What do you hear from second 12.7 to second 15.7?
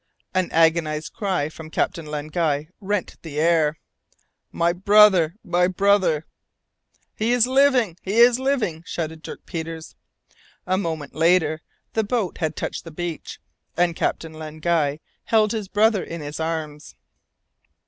the beach, and Captain Len Guy held his